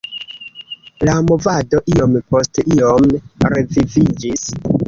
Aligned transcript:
La 1.09 1.17
movado 1.27 1.81
iom 1.97 2.17
post 2.33 2.63
iom 2.79 3.07
reviviĝis. 3.55 4.51